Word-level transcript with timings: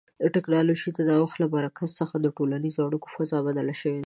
د 0.23 0.23
ټکنالوژۍ 0.35 0.89
د 0.95 0.99
نوښتونو 1.09 1.39
له 1.41 1.47
برکت 1.55 1.89
څخه 1.99 2.15
د 2.19 2.27
ټولنیزو 2.37 2.85
اړیکو 2.87 3.07
فضا 3.15 3.37
بدله 3.47 3.73
شوې 3.81 3.91
ده. 3.99 3.99